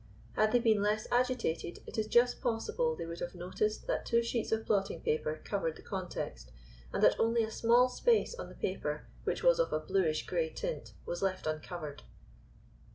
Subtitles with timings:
[0.33, 4.23] Had they been less agitated it is just possible they would have noticed that two
[4.23, 6.51] sheets of blotting paper covered the context,
[6.91, 10.49] and that only a small space on the paper, which was of a bluish grey
[10.49, 12.01] tint, was left uncovered.